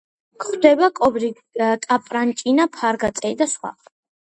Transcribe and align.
გვხვდება 0.43 0.89
კობრი, 0.99 1.29
კაპარჭინა, 1.85 2.69
ფარგა, 2.81 3.13
წერი 3.23 3.41
და 3.45 3.51
სხვა. 3.57 3.75